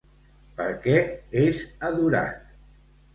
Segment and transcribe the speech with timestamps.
[0.61, 0.95] Per què
[1.41, 1.59] és
[1.91, 2.49] adorat?